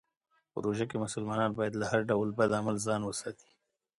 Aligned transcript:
په 0.51 0.57
روژه 0.65 0.85
کې 0.89 1.01
مسلمانان 1.03 1.51
باید 1.57 1.73
له 1.81 1.85
هر 1.91 2.01
ډول 2.09 2.29
بد 2.39 2.51
عمل 2.59 2.75
ځان 2.85 3.01
وساتي. 3.05 3.49